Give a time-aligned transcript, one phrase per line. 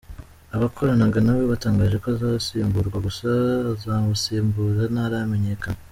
[0.55, 3.27] Abakoranaga nawe batangaje ko azasimburwa gusa
[3.73, 5.81] uzamusimbura ntaramenyekanya.